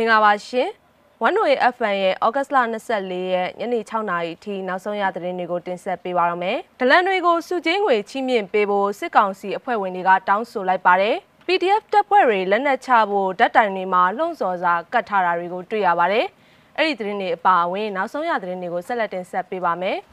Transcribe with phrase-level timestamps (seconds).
[0.00, 0.68] မင်္ဂလာပါရှင်။
[1.26, 2.58] One Way FM ရဲ့ဩဂတ်လ
[2.94, 11.16] 24ရက်ညနေ6နာရီအထိနောက်ဆုံးရသတင်းတွေကိုတင်ဆက်ပေးပါရမယ်။ဒလန်တွေကိုစုချင်းငွေချီးမြှင့်ပေးဖို့စစ်ကောင်စီအဖွဲ့ဝင်တွေကတောင်းဆိုလိုက်ပါတယ်။
[11.46, 16.26] PDF တပ်ဖွဲ့တွေလက်နက်ချဖို့ဓာတ်တိုင်တွေမှာလှုံ့ဆော်စာကတ်ထားတာတွေကိုတွေ့ရပါတယ်။
[16.78, 19.98] အဲ့ဒီသတင်းတွေအပါအဝင်နောက်ဆုံးရသတင်းတွေကိုဆက်လက်တင်ဆက်ပေးပါမယ်။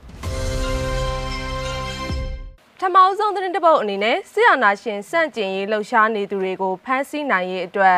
[2.80, 7.98] ထမောင်းဆုံးသတင်းတပုတ်အနေနဲ့ဆီယနာရှင်စန့်ကျင်ရေးလှုပ်ရှားနေသူတွေကိုဖမ်းဆီးနိုင်ရေးအတွက်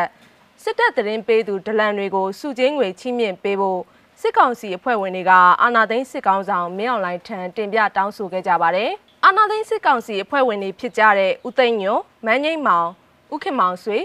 [0.64, 3.82] စစ်တပ်သတင်းပေးသူဒလန်တွေကိုစုချင်းငွေချီးမြှင့်ပေးဖို့
[4.22, 5.32] စစ်ကောင်စီအဖွဲ့ဝင်တွေက
[5.62, 8.92] အာဏာသိမ်းစစ်ကောင်ဆောင်မင်းအွန်လိုင်းထံတင်ပြတောင်းဆိုခဲ့ကြပါတယ်။
[9.26, 12.90] အာဏာသိမ်းစစ်ကောင်စီအဖွဲ့ဝင်တွေဖြစ်ကြတဲ့ဦးသိန်းညွန်မန်းငိမ့်မောင်
[13.34, 13.98] ဦးခင်မောင်ဆွေ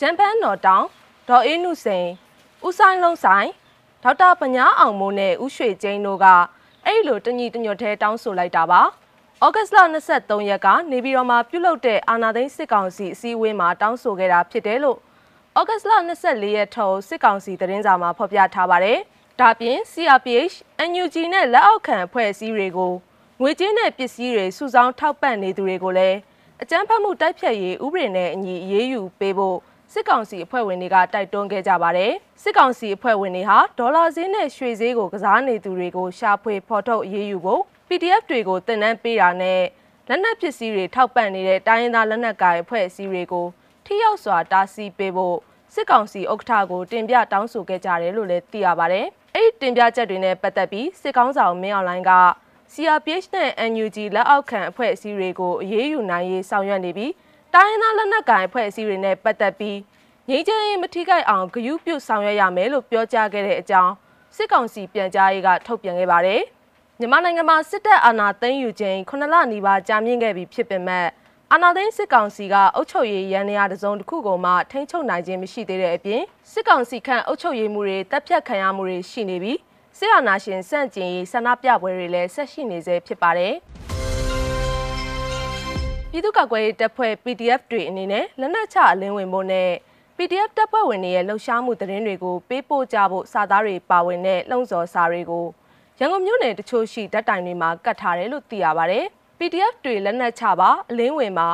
[0.00, 0.84] ဂျမ်ပန်းတော်တောင်
[1.28, 2.08] ဒေါ်အေးနုစိန်
[2.66, 3.48] ဦးဆိုင်လုံးဆိုင်
[4.02, 6.26] ဒေါက်တာပညာအောင်မိုးနဲ့ဦးရွှေကျင်းတို့က
[6.86, 8.82] အဲ့လိုတညီတညွတ်ထဲတောင်းဆိုလိုက်တာပါ။
[9.44, 9.78] ဩဂတ်စ်လ
[10.14, 14.98] 23ရက်ကနေပြည်တော်မှာပြုလုပ်တဲ့အာဏာသိမ်းစစ်ကောင်စီအစည်းအဝေးမှာတောင်းဆိုခဲ့တာဖြစ်တယ်လို့
[15.58, 15.92] ဩဂတ်စ်လ
[16.24, 18.98] 24ရက်ထုတ်စစ်ကောင်စီသတင်းစာမှာဖော်ပြထားပါတယ်။
[19.40, 20.56] ဒါပြင် CRPH,
[20.90, 22.92] NUG နဲ့လက်အောက်ခံအဖွဲ့အစည်းတွေကို
[23.40, 26.18] ငွေကြေးနဲ့ပစ္စည်းတွေစုဆောင်းထောက်ပံ့နေသူတွေကိုလည်း
[26.62, 29.58] အကြမ်းဖက်မှုတိုက်ဖျက်ရေးဥပဒေနဲ့အညီအရေးယူပေးဖို့
[29.92, 39.62] စစ်ကောင်စီအဖွဲ့ဝင်တွေကတိုက်တွန်းခဲ့ကြပါတယ်။စစ်ကောင်စီအဖွဲ့ဝင်တွေဟာဒေါ်လာဈေးနဲ့ရွှေဈေးကိုကစားနေသူတွေကိုရှာဖွေဖော်ထုတ်အရေးယူဖို့ PDF တွေကိုတင်နန်းပေးတာနဲ့
[40.08, 43.48] လက်နက်ပစ္စည်းတွေထောက်ပံ့နေတဲ့တိုင်းရင်းသားလက်နက်ကိုင်အဖွဲ့အစည်းတွေကို
[43.86, 45.36] ထိရောက်စွာတားဆီးပေးဖို့
[45.74, 49.00] စစ်ကောင်စီဥက္ကဋ္ဌကိုတင်ပြတောင်းဆိုခဲ့ကြတယ်လို့လည်းသိရပါဗျ။
[49.34, 52.12] အဲ့ဒီတင်ပြချက်တွေနဲ့ပတ်သက်ပြီးစစ်ကောင်းဆောင်မင်းအွန်လိုင်းက
[52.72, 57.12] CRPH နဲ့ NUG လက်အောက်ခံအဖွဲ့အစည်းတွေကိုအရေးယူနိုင်ရေးဆောင်ရွက်နေပြီး
[57.54, 59.78] တိုင်းရင်းသားလက်နက်ကိုင်အဖွဲ့အစည်းတွေနဲ့ပတ်သက်ပြီး
[60.28, 63.92] ငြိမ်းချမ်းရေးမထိခိုက်အောင်ဂရုပြုဆောင်ရွက်ရမယ်လို့ပြောကြားခဲ့တဲ့အကြောင်း
[64.36, 66.42] စစ်ကောင်စီပြန်ကြားရေးကထုတ်ပြန်ခဲ့ပါတယ်။
[66.98, 71.06] မြန်မာနိုင်ငံမှာစစ်တပ်အာဏာသိမ်းယူခြင်း9လနီးပါးကြာမြင့်ခဲ့ပြီဖြစ်ပေမဲ့
[71.52, 79.58] အာဏာသိမ်းစစ်ကောင်စီကအုပ်ချုပ်ရေးရန်နေရာတစုံတစ်ခုကိုမှထိန်းချုပ်နိုင်ခြင်းမရှိသေးတဲ့အပြင်စစ်ကောင်စီခန့်အုပ်ချုပ်ရေးမှုတွေတပ်ဖြတ်ခံရမှုတွေရှိနေပြီး
[79.98, 83.54] စစ်အာဏာရှင်စန့်ကျင်ရေးဆန္ဒပြပွဲတွေလည်းဆက်ရှိနေဆဲဖြစ်ပါတယ်။
[86.10, 89.70] ပြည်သူ့ကာကွယ်ရေးတပ်ဖွဲ့ PDF တွေအနေနဲ့လက်နက်ချအလင်းဝင်ဖို့နဲ့
[90.16, 95.46] PDF တပ်ဖွဲ့ဝင်တွေရဲ့လှုပ်ရှားမှုသတင်းတွေကိုပေးပို့ကြဖို့စာသားတွေပါဝင်တဲ့လှုံ့ဆော်စာတွေကို
[95.98, 99.02] ရန်ကုန်မြို့နယ်တချို့ရှိဓာတ်တိုင်တွေမှာကတ်ထားတယ်လို့သိရပါဗျ။
[99.38, 101.48] PDF တွေလက်နက်ချပါအလင်းဝင်ပါ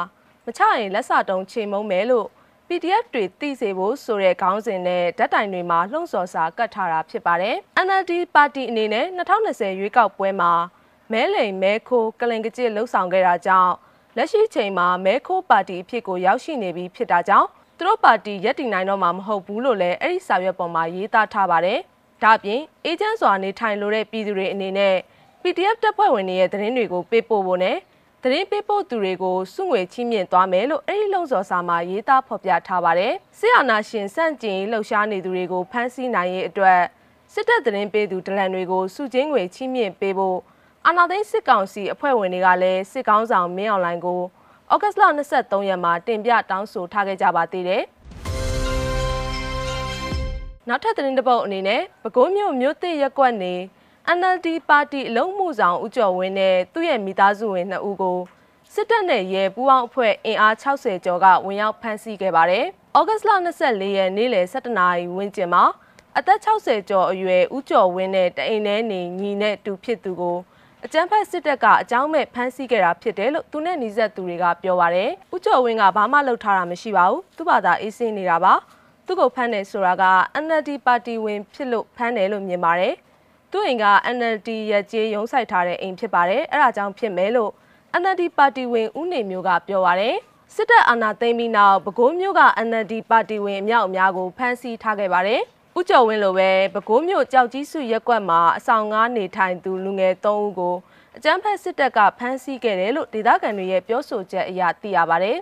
[0.47, 2.29] မချရင်လက်စာတုံးချိန်မုံမယ်လို့
[2.69, 7.57] PDF တွေသိစေဖို့ဆိုတဲ့ခေါင်းစဉ်နဲ့ဓာတ်တိုင်တွေမှာလှုံ့ဆော်စာကတ်ထားတာဖြစ်ပါတယ်။
[7.87, 10.53] NLD ပါတီအနေနဲ့2020ရွေးကောက်ပွဲမှာ
[11.13, 13.73] မဲလိမ်မဲခိုးကလင်ကကြစ်လှုပ်ဆောင်ခဲ့တာကြောင့်
[14.17, 17.49] လက်ရှိချိန်မှာမဲခိုးပါတီအဖြစ်ကိုရောက်ရှိနေပြီဖြစ်တာကြောင့်
[17.79, 21.79] သူတို့ပါတီရက်တည်နိုင်တော့မှာမဟုတ်ဘူးလို့လည်းအဲ့ဒီစာရွက်ပေါ်မှာရေးသားထားပါတယ်။
[22.23, 24.97] ဒါ့အပြင်အေဂျင့်စွာနေထိုင်လိုတဲ့ပြည်သူတွေအနေနဲ့
[25.45, 27.77] PDF တပ်ဖွဲ့ဝင်တွေရဲ့သတင်းတွေကိုပေးပို့ဖို့နဲ့
[28.23, 36.81] သတင်းပေးပို့သူတွေကိုစုငွေချီးမြှင့်သွားမယ်လို့အဲ့ဒီလုံစော်စာမှာရေးသားဖော်ပြထားပါတယ်။စစ်အာဏာရှင်စန့်ကျင်လှုပ်ရှားနေသူတွေကိုဖမ်းဆီးနိုင်ရေးအတွက်
[37.33, 40.39] စစ်တပ်သတင်းပေးသူဒလန်တွေကိုစုချင်းငွေချီးမြှင့်ပေးဖို့
[40.87, 44.21] အာဏာသိမ်းစစ်ကောင်စီအဖွဲ့ဝင်တွေကလည်းစစ်ကောင်းဆောင်မင်းအွန်လိုင်းကို
[44.73, 47.83] ဩဂတ်လ23ရက်မှာတင်ပြတောင်းဆိုထားခဲ့ကြပါသေးတယ်။
[50.69, 53.55] နောက်ထပ်သတင်းတစ်ပုဒ်အနေနဲ့ပဲခူးမြို့မြို့သစ်ရက်ကွက်နေ
[54.11, 58.19] NLD ပါတီအလုံးမှုဆောင်ဦးကျော်ဝင်းနဲ့သူ့ရဲ့မိသားစုဝင်2ဦးကို
[58.75, 62.65] စစ်တပ်နဲ့ရဲပူးပေါင်းအဖွဲ့အင်အား60ကျော်ကဝင်ရောက်ဖမ်းဆီးခဲ့ပါတယ်။
[62.99, 63.31] ဩဂတ်စ်လ
[63.63, 65.65] 24ရက်နေ့လယ်17နာရီဝန်းကျင်မှာ
[66.19, 70.39] အသက်60ကျော်အရွယ်ဦးကျော်ဝင်းနဲ့တအိမ်ထဲနေညီနဲ့တူဖြစ်သူကို
[70.85, 78.55] အကြမ်းဖက်စစ်တပ်ကအကြောင်းမဲ့ဖမ်းဆီးခဲ့တာဖြစ်တယ်လို့သူနဲ့နှီးဆက်သူတွေကပြောပါတယ်။ဦးကျော်ဝင်းကဘာမှလုပ်ထားတာမရှိပါဘူး။သူ့ဘာသာအေးဆေးနေတာပါ။
[79.07, 80.05] သူ့ကိုဖမ်းတယ်ဆိုတာက
[80.45, 82.95] NLD ပါတီဝင်ဖြစ်လို့ဖမ်းတယ်လို့မြင်ပါတယ်။
[83.53, 83.87] သူ့အိမ်က
[84.17, 87.53] NLD ရက်ကျေးရုံးဆိုင်ထားတဲ့အိမ်ဖြစ်ပါတယ်အဲ့ဒါကြောင့်ဖြစ်မယ်လို့
[88.01, 90.17] NLD ပါတီဝင်ဦးနေမျိုးကပြောပါတယ်
[90.55, 95.41] စစ်တပ်အာဏာသိမ်းပြီးနောက်ပဲခူးမြို့က NLD ပါတီဝင်အမြောက်အများကိုဖမ်းဆီးထားခဲ့ပါတယ်
[95.79, 100.75] ဦးကျော်ဝင်းလိုပဲပဲခူးမြို့ကြောက်ကြီးစုရက်ကွက်မှာအဆောင်ငားနေထိုင်သူလူငယ်၃ဦးကို
[101.17, 105.39] အကြမ်းဖက်စစ်တပ်ကဖမ်းဆီးခဲ့တယ်လို့ဒေသခံတွေရဲ့ပြောဆိုချက်အရသိရပါတယ်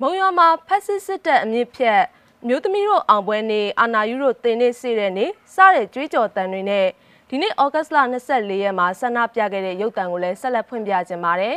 [0.00, 2.00] မုံရွာမှာဖက်စစ်စစ်တပ်အမြင့်ဖြတ်
[2.46, 6.86] မျိုးသမီးတို့အောင်ပွဲနေ့အာနာယူတို့တင်နေစေတဲ့နေ့စတဲ့ကြွေးကြော်တန်တွေနဲ့
[7.30, 7.98] ဒီနေ့ဩဂတ်စ်လ
[8.30, 11.56] 24ရက်မှာဆန္ဒပြခဲ့တဲ့ရုပ်တံကိုလည်းဆက်လက်ဖွင့်ပြခြင်းပါတယ်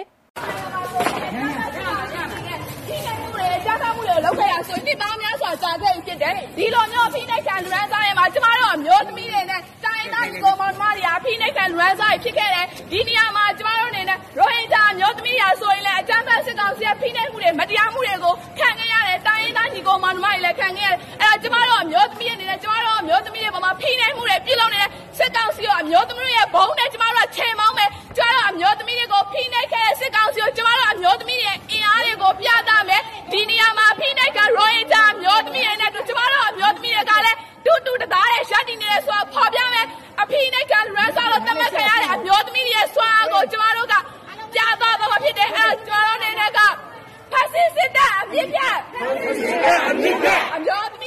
[3.65, 17.61] ကြားထားမှုတွေလောက်ခဲ့ရဆိုရင်ဒီပေါင်းများစွာကြာခဲ့ဖြစ်တယ်ဒီလိုမျိုးဖိနှိပ်ခံလူရန်စားရဲမှာကျမတို့အမျိုးသမီးတွေနဲ့တိုင်းသားဒီကိုမောင်မတွေကဖိနှိပ်ခံလူရန်စားဖြစ်ခဲ့တယ်ဒီနေရာမှာကျမတို့အနေနဲ့ရိုဟင်ဂျာအမျိုးသမီးရာဆိုရင်လည်းအကြမ်းဖက်စစ်ကောင်စီရဲ့ဖိနှိပ်မှုတွေမ
[19.91, 33.01] ကိုမောင်နှမတွေလည်းခံခဲ့ရတယ်။အဲ့ဒါကျမတို့အမျိုးသမီးတွေအနေနဲ့ကျမတို့အမျိုးသမီးတွေပေါ်မှာဖိနှိပ်မှုတွေပြုလုပ်နေတဲ့စစ်ကောင်စီရောအမျိုးသမီးတွေရဲ့ဘုံနဲ့ကျမတို့ကချိန်မောင်းမယ်။ကျမတို့အမျိုးသမီးတွေကိုဖိနှိပ်ခဲ့တဲ့စစ်ကောင်စီကိုကျမတို့အမျိုးသမီးတွေရဲ့အင်အားတွေကိုပြသမယ်။
[33.31, 39.85] ဒီနေရာမှာဖိနှိပ်ကရိုဟင်ဂျာအမျိုးသမီးတွေနဲ့ကျမတို့အမျိုးသမီးတွေကလည်းတူတူတသားတဲ့ရည်တည်နေတယ်ဆိုတာဖော်ပြမယ်။
[40.21, 43.95] အဖိနှိပ်ကရန်ဆောက်လို့တတ်မှတ်ခံရတဲ့အမျိုးသမီးတွေရဲ့စွမ်းအားကိုကျမတို့က
[44.53, 46.59] ပြသတော့ဖြစ်တယ်။အဲ့ဒါကျမတို့အနေနဲ့က
[47.53, 48.77] စစ်စစ်တပ်အမြင့်ပြတ်
[49.23, 51.00] စစ်စစ်တပ်အမြင့်ပြတ်အမျိုး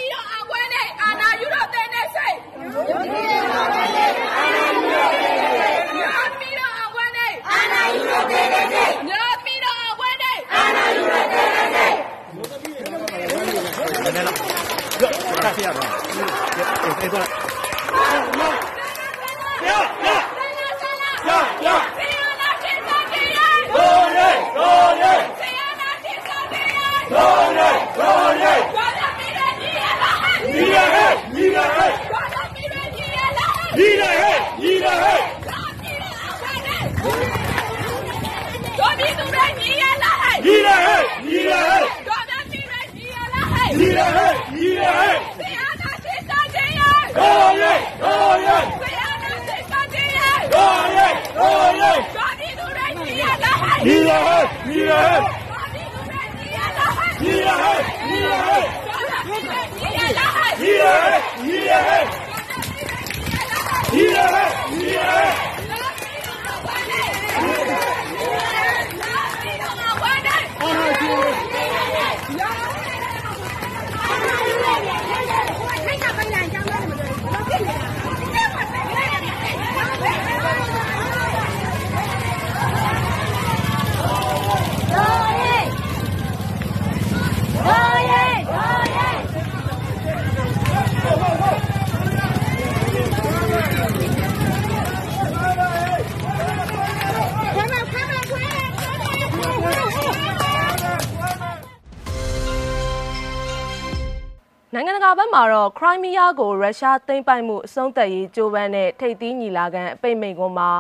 [105.05, 110.71] တကာဘက်မှာတော့ခရိုင်းမီးယားကိုရုရှားသိမ်းပိုက်မှုအဆုံးသတ်ရေးကြိုးပမ်းတဲ့ထိပ်သီးညီလာခံအပိတ်မိန့်ခွန်းမှာ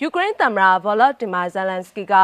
[0.00, 2.14] ယူကရိန်းသမ္မတဗလော်ဒီမာဇယ်လန်စကီက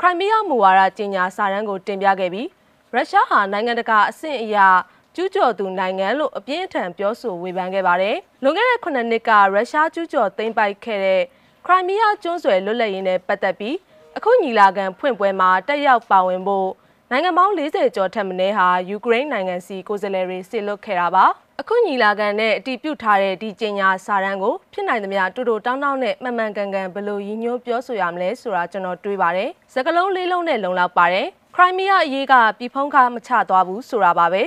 [0.00, 2.48] ခရိုင်းမီးယားမူဝါဒကြီးညာစာတမ်းကိုတင်ပြခဲ့ပြီး
[2.94, 4.68] ရုရှားဟာနိုင်ငံတကာအဆင့်အရာ
[5.14, 11.22] ကျူးကျော်သူနိုင်ငံလို့အပြင်းအထန်ပြောဆိုဝေဖန်ခဲ့ပါတယ်။လွန်ခဲ့တဲ့9နှစ်ကရုရှားကျူးကျော်သိမ်းပိုက်ခဲ့တဲ့
[11.66, 13.76] ခရိုင်းမီးယားကျွန်းဆွယ်လွတ်လပ်ရေးနဲ့ပတ်သက်ပြီး
[14.16, 16.68] အခုညီလာခံဖွင့်ပွဲမှာတက်ရောက်ပါဝင်ဖို့
[17.14, 21.24] နိုင်ငံပေါင်း40ကျော်ထက်မနည်းဟာယူကရိန်းနိုင်ငံစီကိုယ်စားလှယ်တွေဆစ်လွတ်ခဲ့တာပါ
[21.60, 34.42] အခုညီလာခံနဲ့အတီးပြုတ်ထားတဲ့ဒီကျင်ညာစာတမ်းကိုဖြစ်နိုင်သမျှတူတူတောင်းတောင်းနဲ့မှန်မှန်ကန်ကန်ဘယ်လိုရည်ညွှန်းပြောဆိုရမလဲဆိုတာကျွန်တော်တွေးပါတယ်စကလုံးလေးလုံးနဲ့လုံလောက်ပါတယ်ခရိုင်းမီးယားအရေးကပြည်ဖုံးကားမချသွားဘူးဆိုတာပါပဲ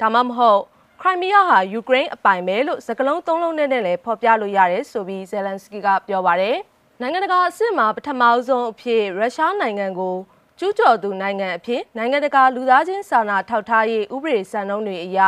[0.00, 0.60] ဒါမှမဟုတ်
[1.00, 6.56] ခရိုင်းမီးယားဟာယူကရိန်းအပိုင်ပဲလို့စကလုံးသုံးလုံးနဲ့လည်းဖော်ပြလို့ရတယ်ဆိုပြီးဇယ်လန်စကီကပြောပါတယ်
[7.00, 10.16] နိုင်ငံတကာအဆင့်မှာပထမဆုံးအဖြစ်ရုရှားနိုင်ငံကို
[10.62, 15.20] ကျူးကျော်သူနိုင်ငံအဖြစ်နိုင်ငံတကာလူသားချင်းစာနာထောက်ထားရေးဥပဒေစံနှုန်းတွေအရ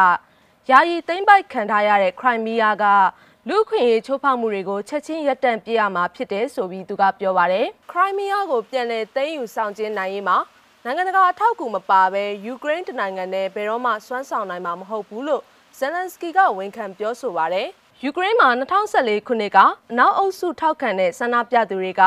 [0.70, 2.84] ယာယီသိမ်းပိုက်ခံထားရတဲ့ခရိုင်မီးယားက
[3.48, 10.36] လူခွင့်ရေးချိုးဖောက်မှုတွေကိုချက်ချင်းရပ်တန့်ပြရမှာဖြစ်တယ်ဆိုပြီးသူကပြောပါတယ်ခရိုင်မီးယားကိုပြန်လည်သိမ်းယူဆောင်ကျင်းနိုင်ရေးမှာ
[10.84, 15.42] နိုင်ငံတကာအထောက်အကူမပါဘဲယူကရိန်းတနိုင်ငံနဲ့ဘယ်တော့မှစွမ်းဆောင်နိုင်မှာမဟုတ်ဘူးလို့
[15.78, 17.68] ဇယ်လန်စကီကဝန်ခံပြောဆိုပါတယ်
[18.02, 18.48] ယူကရိန်းမှာ
[18.88, 19.58] 2014ခုနှစ်က
[19.90, 22.02] အနောက်အုပ်စုထောက်ခံတဲ့ဆန္ဒပြသူတွေက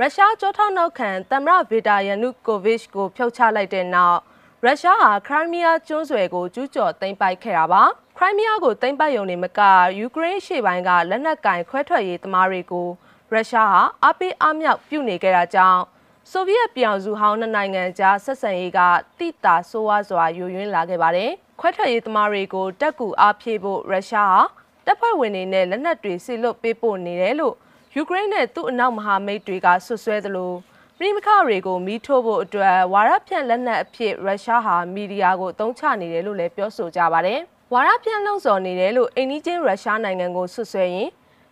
[0.00, 4.18] ရုရှားကြောထောက်နောက်ခံသမ္မတဗီတာယန်နုကိုဗစ်ကိုဖျောက်ချလိုက်တဲ့နောက်
[4.64, 7.82] ရုရှားဟာခရိုင်းမီးယားကျွန်းဆွယ်ကိုကျူးကျော်သိမ်းပိုက်ခဲ့တာပါ
[8.18, 9.60] ခရိုင်းမီးယားကိုသိမ်းပိုက်ရုံနဲ့မက
[9.98, 12.88] ယူကရိန်းရှေ့ပိုင်းကလက်နက်ကင်ခွဲထွက်ရေးသမားတွေကို
[13.32, 15.82] ရုရှားဟာအပိအမြောက်ပြုနေခဲ့တာကြောင့်
[16.30, 18.80] ဆိုဗီယက်ပြောင်စုဟောင်းနှစ်နိုင်ငံကြားဆက်ဆံရေးက
[19.18, 21.30] တိတာဆိုးဝါးစွာယိုယွင်းလာခဲ့ပါတယ်
[21.60, 24.40] ခွဲထွက်ရေးသမားတွေကိုတက်ကူအားဖြည့်ဖို့ရုရှားဟာ
[24.86, 27.54] တပ်ဖွဲ့ဝင်တွေနဲ့လက်နက်တွေဆီလွတ်ပေးပို့နေတယ်လို့
[27.98, 30.52] ယူကရိန်းနဲ့သူ့အနောက်မဟာမိတ်တွေကဆွဆွဲသလို
[30.98, 37.38] ပြည်မခတွေကိုမီးထိုးဖို့အတွက်ဝါရဖြန့်လက်နက်အဖြစ်ရုရှားဟာမီဒီယာကိုအသုံးချနေတယ်လို့လည်းပြောဆိုကြပါတယ်။
[37.72, 41.08] ဝါရဖြန့်လှုံ့ဆော်နေတယ်လို့အိန္ဒိချင်းရုရှားနိုင်ငံကိုဆွဆွဲရင်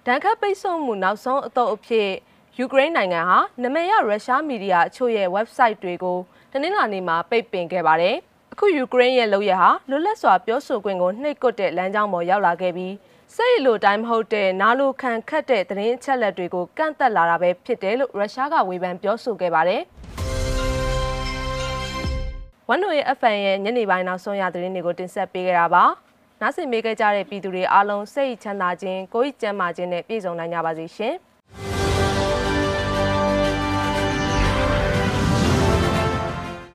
[0.07, 2.09] ဒဏ်ခတ်ပိတ်ဆို့မှုနောက်ဆုံးအတော့အဖြစ်
[2.59, 6.19] ယူကရိန်းနိုင်ငံဟာနမရရုရှားမီဒီယာအချို့ရဲ့ website တွေကို
[6.53, 8.17] တနင်္လာနေ့မှာပိတ်ပင်ခဲ့ပါတယ်။
[8.53, 12.93] အခုယူကရိန်းရဲ့လုပ်ရဟာလွတ်လပ်စွာပြောဆိုခွင့်ကိုနှိပ်ကွပ်တဲ့လမ်းကြောင်းပေါ်ရောက်လာခဲ့ပြီး
[13.39, 19.83] စိတ်လိုတိုင်းမဟုတ်တဲ့နာလိုခံခတ်တဲ့သတင်းအချက်လက်တွေကိုကန့်သက်လာတာပဲဖြစ်တယ်လို့ရုရှားကဝေဖန်ပြောဆိုခဲ့ပါတယ်။
[22.69, 25.85] ဝန်နိုရဲ့ FN ရဲ့ညနေပိုင်းနောက်ဆုံးရသတင်းတွေကိုတင်ဆက်ပေးခဲ့တာပါ။
[26.41, 31.15] နားဆင်ပေးခဲ့ကြတဲ့ပြည်သူတွေအားလုံးစိတ်ချမ်းသာခြင်းကိုယ်ကျန်းမာခြင်းနဲ့ပြည့်စုံနိုင်ကြပါစေရှင်။